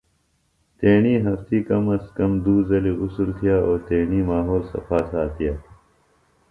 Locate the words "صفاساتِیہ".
4.71-5.53